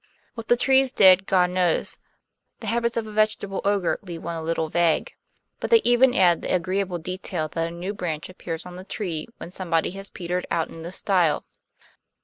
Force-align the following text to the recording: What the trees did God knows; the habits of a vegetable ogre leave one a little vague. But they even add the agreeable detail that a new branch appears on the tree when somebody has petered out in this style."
What 0.33 0.47
the 0.47 0.57
trees 0.57 0.91
did 0.91 1.27
God 1.27 1.51
knows; 1.51 1.99
the 2.59 2.65
habits 2.65 2.97
of 2.97 3.05
a 3.05 3.11
vegetable 3.11 3.61
ogre 3.63 3.99
leave 4.01 4.23
one 4.23 4.35
a 4.35 4.41
little 4.41 4.67
vague. 4.67 5.13
But 5.59 5.69
they 5.69 5.79
even 5.83 6.15
add 6.15 6.41
the 6.41 6.55
agreeable 6.55 6.97
detail 6.97 7.47
that 7.49 7.67
a 7.67 7.71
new 7.71 7.93
branch 7.93 8.27
appears 8.27 8.65
on 8.65 8.77
the 8.77 8.83
tree 8.83 9.27
when 9.37 9.51
somebody 9.51 9.91
has 9.91 10.09
petered 10.09 10.47
out 10.49 10.69
in 10.71 10.81
this 10.81 10.95
style." 10.95 11.45